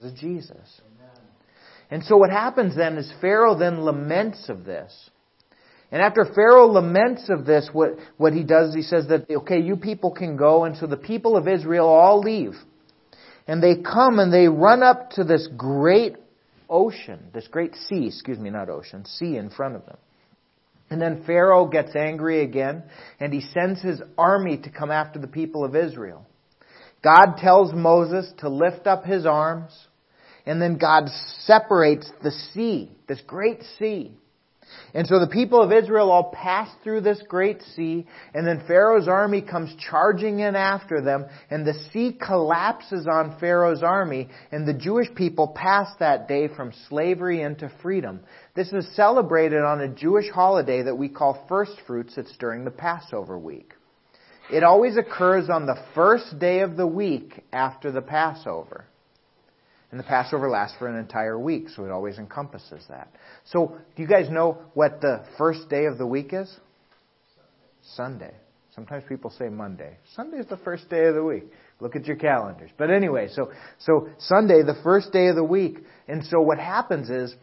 [0.00, 0.80] of Jesus.
[0.80, 1.22] Amen.
[1.90, 4.92] And so what happens then is Pharaoh then laments of this.
[5.90, 9.76] And after Pharaoh laments of this, what, what he does, he says that, okay, you
[9.76, 12.54] people can go, and so the people of Israel all leave.
[13.46, 16.16] And they come and they run up to this great
[16.72, 19.98] ocean, this great sea, excuse me, not ocean, sea in front of them.
[20.90, 22.82] And then Pharaoh gets angry again,
[23.20, 26.26] and he sends his army to come after the people of Israel.
[27.04, 29.72] God tells Moses to lift up his arms,
[30.44, 31.04] and then God
[31.40, 34.16] separates the sea, this great sea.
[34.94, 39.08] And so the people of Israel all pass through this great sea, and then Pharaoh's
[39.08, 44.74] army comes charging in after them, and the sea collapses on Pharaoh's army, and the
[44.74, 48.20] Jewish people pass that day from slavery into freedom.
[48.54, 52.18] This is celebrated on a Jewish holiday that we call First Fruits.
[52.18, 53.72] It's during the Passover week.
[54.50, 58.84] It always occurs on the first day of the week after the Passover.
[59.92, 63.08] And the Passover lasts for an entire week, so it always encompasses that.
[63.44, 66.50] So, do you guys know what the first day of the week is?
[67.94, 68.32] Sunday.
[68.74, 69.98] Sometimes people say Monday.
[70.16, 71.44] Sunday is the first day of the week.
[71.78, 72.70] Look at your calendars.
[72.78, 73.50] But anyway, so
[73.80, 75.78] so Sunday, the first day of the week.
[76.08, 77.34] And so what happens is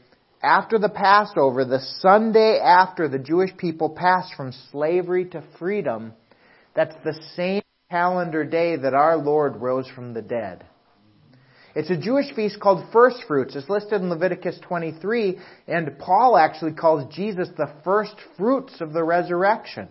[0.42, 6.14] after the Passover, the Sunday after the Jewish people passed from slavery to freedom,
[6.76, 10.66] that's the same calendar day that our Lord rose from the dead.
[11.80, 13.56] It's a Jewish feast called First Fruits.
[13.56, 19.02] It's listed in Leviticus 23, and Paul actually calls Jesus the first fruits of the
[19.02, 19.88] resurrection.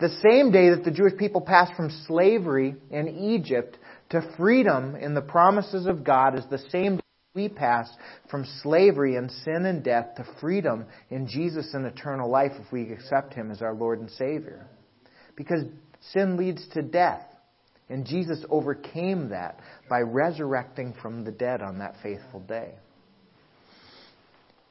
[0.00, 3.78] The same day that the Jewish people passed from slavery in Egypt
[4.10, 7.02] to freedom in the promises of God is the same day
[7.34, 7.88] we pass
[8.30, 12.92] from slavery and sin and death to freedom in Jesus and eternal life if we
[12.92, 14.66] accept Him as our Lord and Savior.
[15.36, 15.62] Because
[16.12, 17.31] sin leads to death.
[17.92, 22.72] And Jesus overcame that by resurrecting from the dead on that faithful day.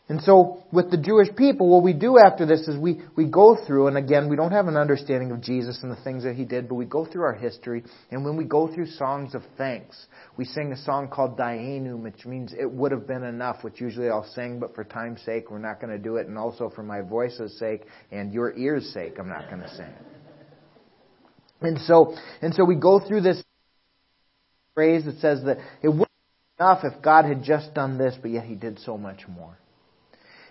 [0.10, 3.56] And so, with the Jewish people, what we do after this is we, we go
[3.68, 6.46] through, and again, we don't have an understanding of Jesus and the things that he
[6.46, 10.08] did, but we go through our history, and when we go through songs of thanks,
[10.36, 14.10] we sing a song called Dayenu, which means it would have been enough, which usually
[14.10, 16.84] I'll sing, but for time's sake, we're not going to do it, and also for
[16.84, 19.94] my voice's sake and your ears' sake, I'm not going to sing.
[21.62, 23.41] And so, and so we go through this
[24.74, 28.32] phrase that says that it wouldn't be enough if God had just done this, but
[28.32, 29.58] yet He did so much more.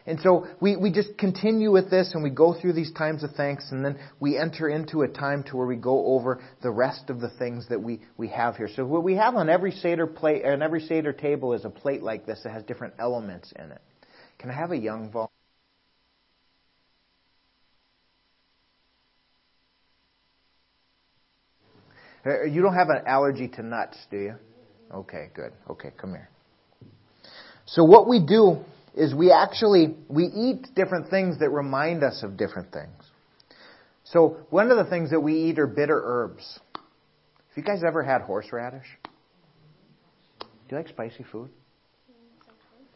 [0.06, 3.32] And so we, we just continue with this and we go through these times of
[3.32, 7.10] thanks and then we enter into a time to where we go over the rest
[7.10, 8.68] of the things that we, we have here.
[8.74, 12.02] So what we have on every Seder plate, on every Seder table is a plate
[12.02, 13.82] like this that has different elements in it.
[14.38, 15.29] Can I have a young volunteer?
[22.24, 24.35] Uh, you don't have an allergy to nuts, do you?
[24.92, 25.52] Okay, good.
[25.68, 26.28] Okay, come here.
[27.66, 28.59] So what we do
[28.94, 32.92] is we actually we eat different things that remind us of different things.
[34.04, 36.59] So one of the things that we eat are bitter herbs.
[36.74, 38.87] Have you guys ever had horseradish?
[40.40, 41.50] Do you like spicy food?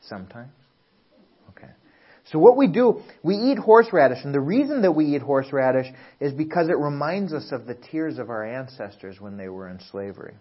[0.01, 0.53] Sometimes.
[1.51, 1.71] Okay.
[2.33, 6.33] So what we do, we eat horseradish, and the reason that we eat horseradish is
[6.33, 10.35] because it reminds us of the tears of our ancestors when they were in slavery.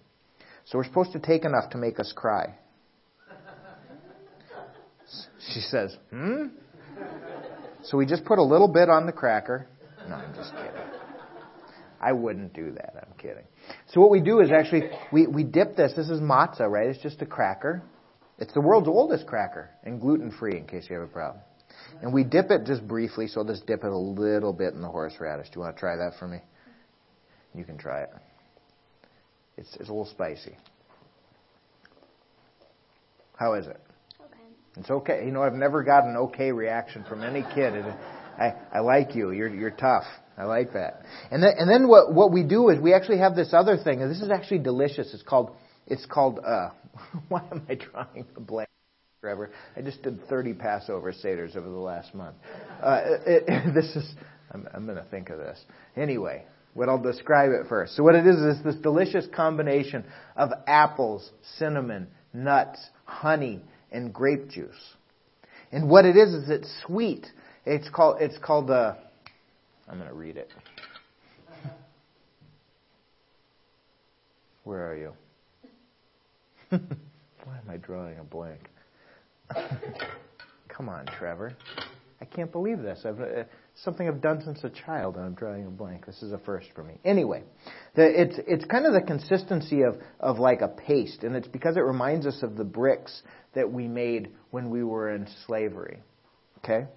[0.66, 2.56] So we're supposed to take enough to make us cry.
[5.54, 6.46] She says, hmm?
[7.84, 9.68] So we just put a little bit on the cracker.
[10.08, 10.72] No, I'm just kidding.
[12.00, 12.96] I wouldn't do that.
[12.96, 13.44] I'm kidding.
[13.92, 15.94] So what we do is actually, we, we dip this.
[15.96, 16.88] This is matzah, right?
[16.88, 17.84] It's just a cracker.
[18.40, 21.42] It's the world's oldest cracker and gluten free in case you have a problem.
[22.02, 24.82] And we dip it just briefly, so I'll just dip it a little bit in
[24.82, 25.48] the horseradish.
[25.48, 26.40] Do you want to try that for me?
[27.56, 28.10] You can try it.
[29.58, 30.58] It's, it's a little spicy.
[33.36, 33.80] How is it?
[34.20, 34.40] Okay.
[34.78, 35.26] It's okay.
[35.26, 37.74] You know, I've never got an okay reaction from any kid.
[38.40, 39.32] I, I like you.
[39.32, 40.06] You're, you're tough.
[40.38, 41.04] I like that.
[41.30, 44.02] And then, and then what, what we do is we actually have this other thing,
[44.02, 45.14] and this is actually delicious.
[45.14, 45.56] It's called,
[45.86, 46.70] it's called, uh,
[47.30, 48.70] why am I drawing a blank?
[49.24, 49.52] Trevor.
[49.78, 52.36] I just did 30 Passover Seders over the last month.
[52.82, 54.16] Uh, it, this is,
[54.52, 55.58] I'm, I'm going to think of this.
[55.96, 57.96] Anyway, what I'll describe it first.
[57.96, 60.04] So what it is is this delicious combination
[60.36, 63.62] of apples, cinnamon, nuts, honey,
[63.94, 64.76] and grape juice.
[65.72, 67.26] And what it is is it's sweet.
[67.66, 68.74] It's called it's called the.
[68.74, 68.96] Uh,
[69.88, 70.52] I'm going to read it.
[74.66, 75.14] Where are you?
[76.72, 78.68] Why am I drawing a blank?
[80.70, 81.54] Come on, Trevor.
[82.22, 83.02] I can't believe this.
[83.06, 83.44] I've, uh,
[83.84, 86.06] something I've done since a child, and I'm drawing a blank.
[86.06, 86.94] This is a first for me.
[87.04, 87.44] Anyway,
[87.96, 91.76] the, it's it's kind of the consistency of of like a paste, and it's because
[91.76, 93.24] it reminds us of the bricks
[93.56, 96.00] that we made when we were in slavery.
[96.60, 96.88] Okay,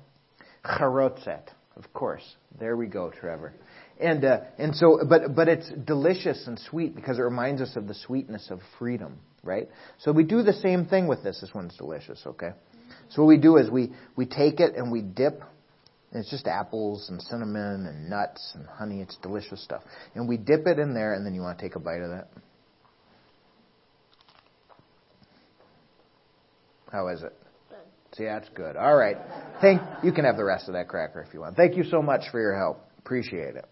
[0.65, 2.37] charoset, of course.
[2.61, 3.53] There we go, Trevor.
[3.99, 7.89] And, uh, and so, but, but it's delicious and sweet because it reminds us of
[7.89, 9.69] the sweetness of freedom, right?
[9.99, 11.41] So we do the same thing with this.
[11.41, 12.51] This one's delicious, okay?
[13.11, 15.43] So what we do is we, we take it and we dip.
[16.13, 19.01] And it's just apples and cinnamon and nuts and honey.
[19.01, 19.83] It's delicious stuff.
[20.15, 22.11] And we dip it in there and then you want to take a bite of
[22.11, 22.29] that.
[26.93, 27.35] How is it?
[28.17, 28.77] See, that's good.
[28.77, 29.17] All right.
[29.61, 31.57] Thank you can have the rest of that cracker if you want.
[31.57, 32.81] Thank you so much for your help.
[32.99, 33.67] Appreciate it.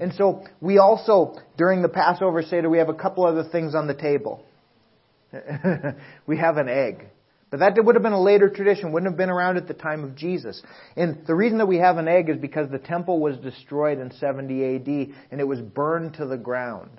[0.00, 3.86] And so we also, during the Passover Seder, we have a couple other things on
[3.86, 4.42] the table.
[6.26, 7.06] we have an egg.
[7.50, 10.04] But that would have been a later tradition, wouldn't have been around at the time
[10.04, 10.62] of Jesus.
[10.96, 14.12] And the reason that we have an egg is because the temple was destroyed in
[14.12, 16.90] 70 AD and it was burned to the ground.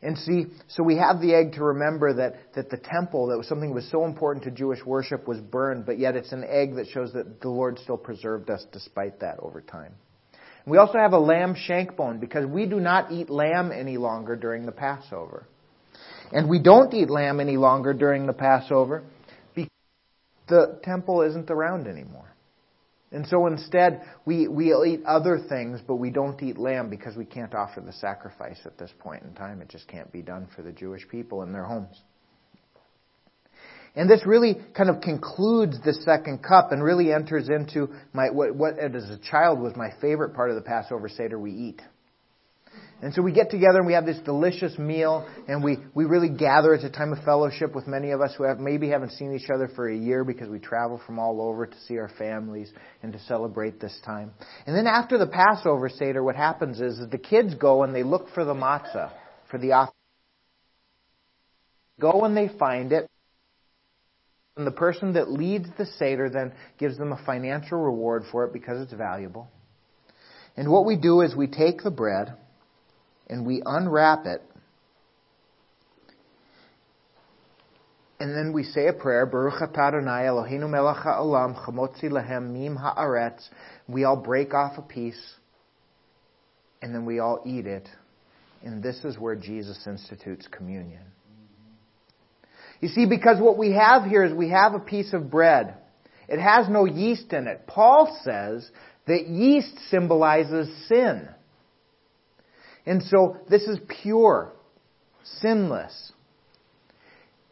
[0.00, 3.48] And see, so we have the egg to remember that, that the temple, that was
[3.48, 6.76] something that was so important to Jewish worship, was burned, but yet it's an egg
[6.76, 9.94] that shows that the Lord still preserved us despite that over time.
[10.66, 14.34] We also have a lamb shank bone because we do not eat lamb any longer
[14.34, 15.46] during the Passover.
[16.32, 19.04] And we don't eat lamb any longer during the Passover
[19.54, 19.70] because
[20.48, 22.34] the temple isn't around anymore.
[23.12, 27.24] And so instead, we, we'll eat other things, but we don't eat lamb because we
[27.24, 29.62] can't offer the sacrifice at this point in time.
[29.62, 32.02] It just can't be done for the Jewish people in their homes.
[33.96, 38.54] And this really kind of concludes the second cup and really enters into my, what,
[38.54, 41.82] what as a child was my favorite part of the Passover Seder we eat.
[43.02, 46.30] And so we get together and we have this delicious meal and we, we really
[46.30, 46.74] gather.
[46.74, 49.50] It's a time of fellowship with many of us who have maybe haven't seen each
[49.54, 52.72] other for a year because we travel from all over to see our families
[53.02, 54.32] and to celebrate this time.
[54.66, 58.02] And then after the Passover Seder, what happens is, is the kids go and they
[58.02, 59.12] look for the matzah,
[59.50, 59.94] for the offering.
[62.00, 63.08] Go and they find it.
[64.56, 68.52] And the person that leads the Seder then gives them a financial reward for it
[68.52, 69.48] because it's valuable.
[70.56, 72.34] And what we do is we take the bread
[73.28, 74.42] and we unwrap it.
[78.20, 83.48] And then we say a prayer, Baruch Adonai Eloheinu melech ha'olam chamotzi lechem mim ha'aretz.
[83.88, 85.20] We all break off a piece,
[86.80, 87.88] and then we all eat it.
[88.62, 91.02] And this is where Jesus institutes communion.
[92.80, 95.74] You see, because what we have here is we have a piece of bread.
[96.28, 97.66] It has no yeast in it.
[97.66, 98.68] Paul says
[99.06, 101.28] that yeast symbolizes sin.
[102.86, 104.52] And so this is pure,
[105.40, 106.12] sinless.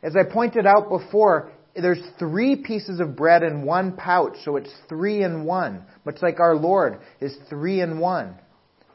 [0.02, 4.72] As I pointed out before, there's three pieces of bread in one pouch, so it's
[4.88, 5.84] three in one.
[6.04, 8.34] Much like our Lord is three in one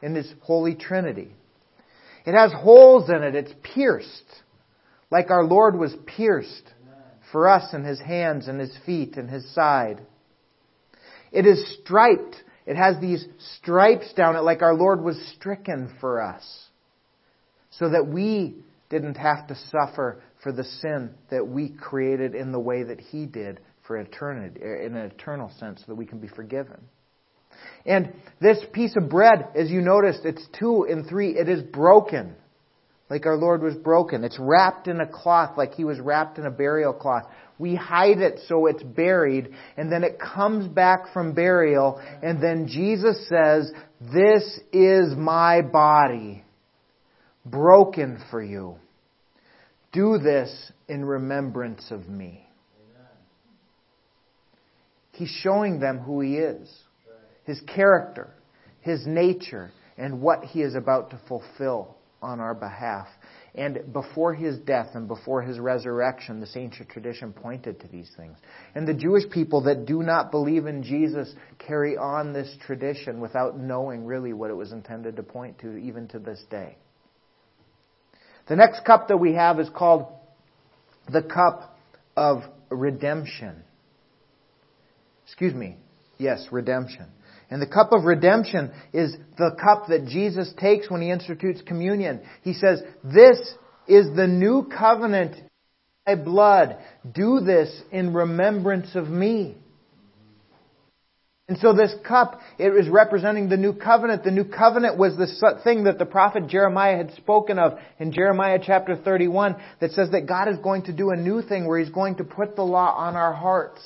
[0.02, 1.32] in His Holy Trinity.
[2.24, 4.42] It has holes in it, it's pierced,
[5.10, 6.72] like our Lord was pierced
[7.32, 10.00] for us in His hands and His feet and His side.
[11.30, 12.36] It is striped
[12.68, 16.44] it has these stripes down it like our Lord was stricken for us.
[17.70, 18.56] So that we
[18.90, 23.24] didn't have to suffer for the sin that we created in the way that He
[23.24, 26.78] did for eternity, in an eternal sense, so that we can be forgiven.
[27.86, 31.38] And this piece of bread, as you noticed, it's two and three.
[31.38, 32.34] It is broken,
[33.10, 34.24] like our Lord was broken.
[34.24, 37.24] It's wrapped in a cloth, like He was wrapped in a burial cloth.
[37.58, 42.68] We hide it so it's buried, and then it comes back from burial, and then
[42.68, 46.44] Jesus says, This is my body,
[47.44, 48.76] broken for you.
[49.92, 52.44] Do this in remembrance of me.
[55.12, 56.70] He's showing them who he is,
[57.42, 58.30] his character,
[58.82, 63.06] his nature, and what he is about to fulfill on our behalf.
[63.54, 68.36] And before his death and before his resurrection, this ancient tradition pointed to these things.
[68.74, 73.58] And the Jewish people that do not believe in Jesus carry on this tradition without
[73.58, 76.76] knowing really what it was intended to point to, even to this day.
[78.48, 80.06] The next cup that we have is called
[81.12, 81.78] the cup
[82.16, 83.62] of redemption.
[85.26, 85.76] Excuse me.
[86.18, 87.06] Yes, redemption.
[87.50, 92.20] And the cup of redemption is the cup that Jesus takes when he institutes communion.
[92.42, 93.38] He says, This
[93.86, 95.36] is the new covenant
[96.08, 96.78] my blood.
[97.10, 99.56] Do this in remembrance of me.
[101.48, 104.22] And so this cup, it is representing the new covenant.
[104.22, 108.58] The new covenant was the thing that the prophet Jeremiah had spoken of in Jeremiah
[108.62, 111.88] chapter 31 that says that God is going to do a new thing where He's
[111.88, 113.80] going to put the law on our hearts.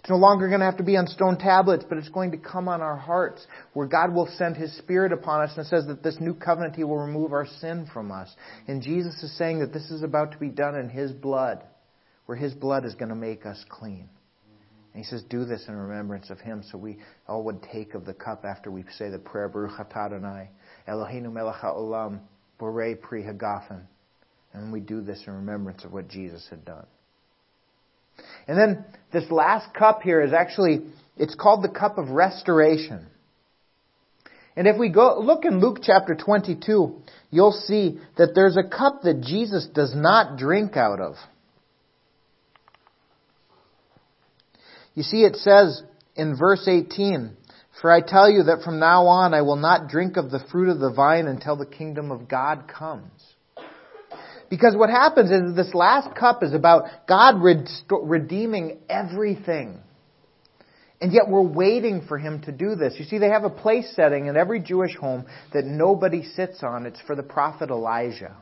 [0.00, 2.38] It's no longer going to have to be on stone tablets, but it's going to
[2.38, 6.02] come on our hearts, where God will send His Spirit upon us and says that
[6.02, 8.34] this new covenant He will remove our sin from us.
[8.66, 11.62] And Jesus is saying that this is about to be done in His blood,
[12.24, 14.08] where His blood is going to make us clean.
[14.94, 16.96] And He says, do this in remembrance of Him, so we
[17.28, 20.48] all would take of the cup after we say the prayer, Baruch atah Adonai,
[20.88, 22.20] Eloheinu melech haolam,
[22.58, 23.82] borei pri hagafen.
[24.54, 26.86] And we do this in remembrance of what Jesus had done.
[28.46, 30.80] And then this last cup here is actually,
[31.16, 33.06] it's called the cup of restoration.
[34.56, 39.02] And if we go look in Luke chapter 22, you'll see that there's a cup
[39.02, 41.14] that Jesus does not drink out of.
[44.94, 45.82] You see, it says
[46.16, 47.36] in verse 18,
[47.80, 50.68] For I tell you that from now on I will not drink of the fruit
[50.68, 53.10] of the vine until the kingdom of God comes.
[54.50, 59.78] Because what happens is this last cup is about God redeeming everything.
[61.00, 62.94] And yet we're waiting for him to do this.
[62.98, 65.24] You see, they have a place setting in every Jewish home
[65.54, 66.84] that nobody sits on.
[66.84, 68.36] It's for the prophet Elijah.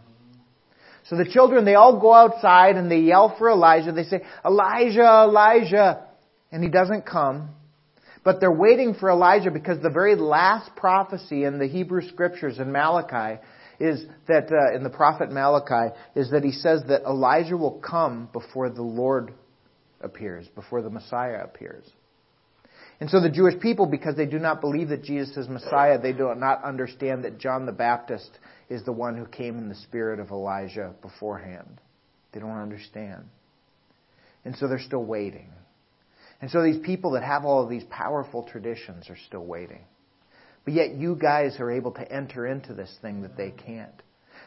[1.08, 3.92] So the children, they all go outside and they yell for Elijah.
[3.92, 6.06] They say, Elijah, Elijah.
[6.50, 7.50] And he doesn't come.
[8.24, 12.72] But they're waiting for Elijah because the very last prophecy in the Hebrew scriptures in
[12.72, 13.40] Malachi
[13.80, 18.28] is that, uh, in the prophet Malachi, is that he says that Elijah will come
[18.32, 19.32] before the Lord
[20.00, 21.84] appears, before the Messiah appears.
[23.00, 26.12] And so the Jewish people, because they do not believe that Jesus is Messiah, they
[26.12, 28.30] do not understand that John the Baptist
[28.68, 31.80] is the one who came in the spirit of Elijah beforehand.
[32.32, 33.24] They don't understand.
[34.44, 35.50] And so they're still waiting.
[36.40, 39.84] And so these people that have all of these powerful traditions are still waiting.
[40.68, 44.02] But yet you guys are able to enter into this thing that they can't.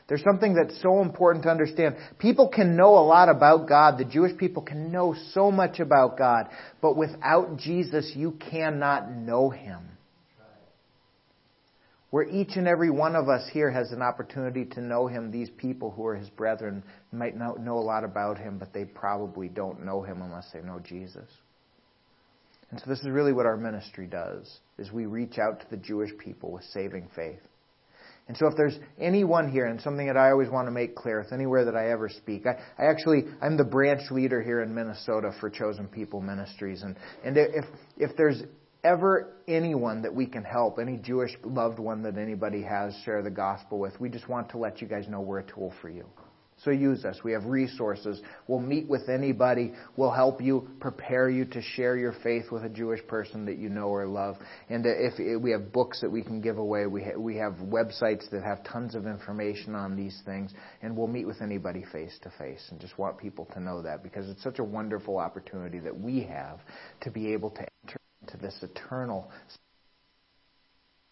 [0.07, 1.95] There's something that's so important to understand.
[2.19, 3.97] People can know a lot about God.
[3.97, 6.49] The Jewish people can know so much about God.
[6.79, 9.79] But without Jesus, you cannot know Him.
[12.11, 15.49] Where each and every one of us here has an opportunity to know Him, these
[15.49, 19.47] people who are His brethren might not know a lot about Him, but they probably
[19.47, 21.31] don't know Him unless they know Jesus.
[22.71, 25.77] And so this is really what our ministry does, is we reach out to the
[25.77, 27.41] Jewish people with saving faith.
[28.27, 31.19] And so if there's anyone here, and something that I always want to make clear
[31.19, 32.51] with anywhere that I ever speak, I,
[32.81, 36.83] I actually, I'm the branch leader here in Minnesota for Chosen People Ministries.
[36.83, 36.95] And,
[37.25, 37.65] and if,
[37.97, 38.41] if there's
[38.85, 43.29] ever anyone that we can help, any Jewish loved one that anybody has, share the
[43.29, 46.05] gospel with, we just want to let you guys know we're a tool for you.
[46.63, 47.17] So use us.
[47.23, 48.21] We have resources.
[48.47, 49.73] We'll meet with anybody.
[49.97, 53.69] We'll help you, prepare you to share your faith with a Jewish person that you
[53.69, 54.37] know or love.
[54.69, 58.43] And if we have books that we can give away, we we have websites that
[58.43, 60.53] have tons of information on these things,
[60.83, 62.63] and we'll meet with anybody face to face.
[62.69, 66.21] And just want people to know that because it's such a wonderful opportunity that we
[66.23, 66.59] have
[67.01, 69.31] to be able to enter into this eternal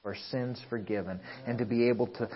[0.06, 2.30] Our sins forgiven and to be able to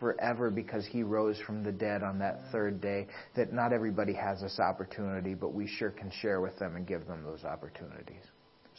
[0.00, 4.40] forever because he rose from the dead on that third day, that not everybody has
[4.40, 8.24] this opportunity, but we sure can share with them and give them those opportunities.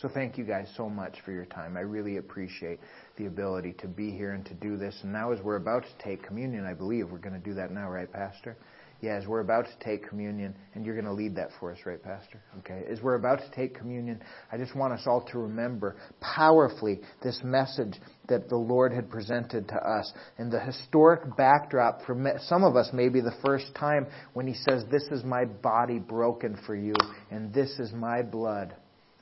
[0.01, 1.77] So thank you guys so much for your time.
[1.77, 2.79] I really appreciate
[3.17, 4.97] the ability to be here and to do this.
[5.03, 7.71] And now as we're about to take communion, I believe we're going to do that
[7.71, 8.57] now, right, Pastor?
[9.01, 11.79] Yeah, as we're about to take communion, and you're going to lead that for us,
[11.87, 12.39] right, Pastor?
[12.59, 12.83] Okay.
[12.87, 14.21] As we're about to take communion,
[14.51, 17.95] I just want us all to remember powerfully this message
[18.27, 20.13] that the Lord had presented to us.
[20.37, 24.83] And the historic backdrop for some of us, maybe the first time when He says,
[24.91, 26.93] This is my body broken for you,
[27.31, 28.75] and this is my blood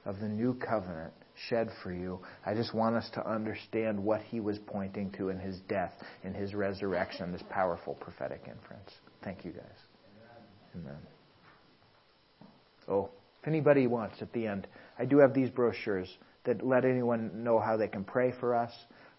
[0.04, 1.14] of the new covenant
[1.48, 2.20] shed for you.
[2.46, 6.34] I just want us to understand what he was pointing to in his death, in
[6.34, 8.92] his resurrection, this powerful prophetic inference.
[9.24, 9.64] Thank you, guys.
[10.76, 10.98] Amen.
[12.88, 13.10] Oh,
[13.42, 14.68] if anybody wants at the end,
[14.98, 18.72] I do have these brochures that let anyone know how they can pray for us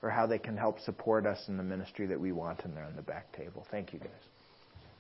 [0.03, 2.85] or how they can help support us in the ministry that we want, and they're
[2.85, 3.67] on the back table.
[3.71, 4.30] Thank you, guys.